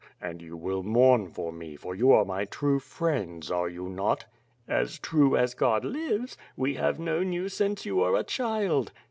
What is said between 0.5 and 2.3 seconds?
will mourn for me, for you are